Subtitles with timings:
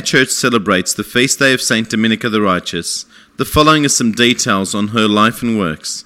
[0.00, 3.06] Church celebrates the feast day of Saint Dominica the Righteous.
[3.36, 6.04] The following are some details on her life and works.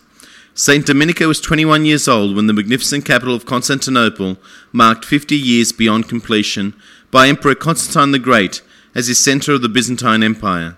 [0.55, 4.37] Saint Dominica was 21 years old when the magnificent capital of Constantinople
[4.73, 6.75] marked 50 years beyond completion
[7.11, 8.63] by Emperor Constantine the Great
[8.95, 10.77] as his centre of the Byzantine Empire.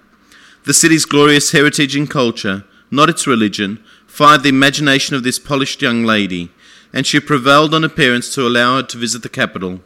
[0.65, 5.83] The city's glorious heritage and culture, not its religion, fired the imagination of this polished
[5.83, 6.51] young lady,
[6.93, 9.81] and she prevailed on her parents to allow her to visit the capital.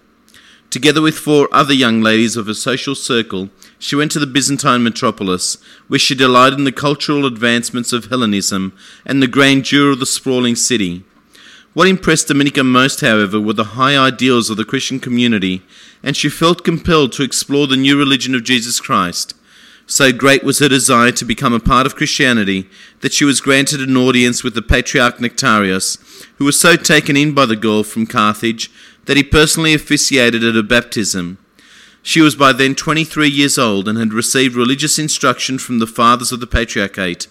[0.70, 4.84] Together with four other young ladies of her social circle, she went to the Byzantine
[4.84, 5.58] metropolis,
[5.88, 8.72] where she delighted in the cultural advancements of Hellenism
[9.04, 11.02] and the grandeur of the sprawling city.
[11.72, 15.62] What impressed Dominica most, however, were the high ideals of the Christian community,
[16.04, 19.34] and she felt compelled to explore the new religion of Jesus Christ.
[19.86, 22.68] So great was her desire to become a part of Christianity
[23.00, 25.98] that she was granted an audience with the Patriarch Nectarius,
[26.36, 28.70] who was so taken in by the girl from Carthage
[29.06, 31.38] that he personally officiated at her baptism.
[32.02, 36.32] She was by then 23 years old and had received religious instruction from the fathers
[36.32, 37.26] of the Patriarchate.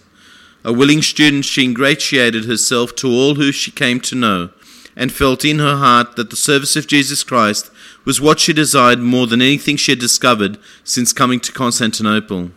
[0.62, 4.50] A willing student, she ingratiated herself to all who she came to know,
[4.94, 7.70] and felt in her heart that the service of Jesus Christ
[8.04, 12.50] was what she desired more than anything she had discovered since coming to Constantinople.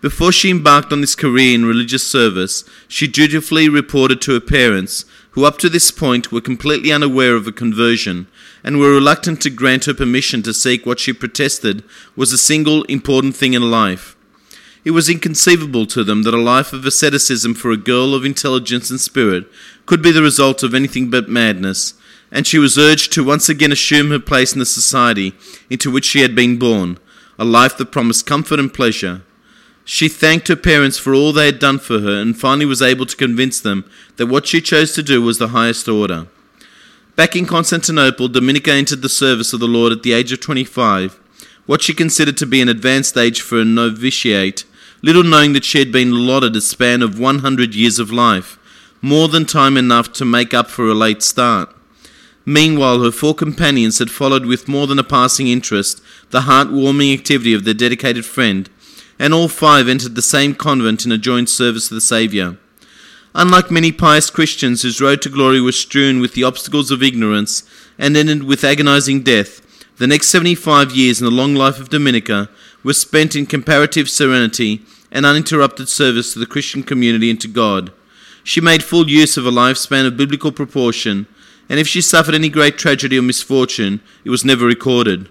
[0.00, 5.04] Before she embarked on this career in religious service, she dutifully reported to her parents,
[5.32, 8.26] who up to this point were completely unaware of her conversion
[8.62, 11.82] and were reluctant to grant her permission to seek what she protested
[12.14, 14.14] was a single important thing in life.
[14.84, 18.90] It was inconceivable to them that a life of asceticism for a girl of intelligence
[18.90, 19.46] and spirit
[19.86, 21.94] could be the result of anything but madness,
[22.30, 25.34] and she was urged to once again assume her place in the society
[25.70, 26.98] into which she had been born,
[27.38, 29.22] a life that promised comfort and pleasure.
[29.84, 33.06] She thanked her parents for all they had done for her and finally was able
[33.06, 33.84] to convince them
[34.16, 36.28] that what she chose to do was the highest order.
[37.16, 41.18] Back in Constantinople, Dominica entered the service of the Lord at the age of 25,
[41.66, 44.64] what she considered to be an advanced age for a novitiate,
[45.02, 48.58] little knowing that she had been allotted a span of 100 years of life,
[49.02, 51.68] more than time enough to make up for a late start.
[52.44, 57.52] Meanwhile, her four companions had followed with more than a passing interest the heart-warming activity
[57.52, 58.68] of their dedicated friend,
[59.22, 62.56] and all five entered the same convent in a joint service of the Saviour.
[63.36, 67.62] Unlike many pious Christians whose road to glory was strewn with the obstacles of ignorance
[67.96, 69.60] and ended with agonizing death,
[69.98, 72.50] the next 75 years in the long life of Dominica
[72.82, 77.92] were spent in comparative serenity and uninterrupted service to the Christian community and to God.
[78.42, 81.28] She made full use of a lifespan of biblical proportion
[81.68, 85.28] and if she suffered any great tragedy or misfortune, it was never recorded.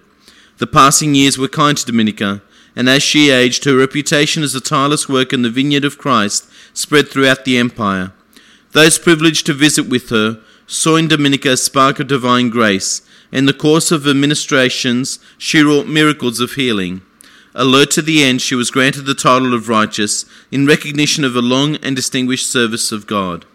[0.60, 2.42] The passing years were kind to Dominica,
[2.76, 6.50] and as she aged, her reputation as a tireless worker in the vineyard of Christ
[6.74, 8.14] spread throughout the empire.
[8.72, 13.02] Those privileged to visit with her saw in Dominica a spark of divine grace.
[13.32, 17.02] In the course of her ministrations, she wrought miracles of healing.
[17.54, 21.42] Alert to the end, she was granted the title of righteous in recognition of a
[21.42, 23.46] long and distinguished service of God.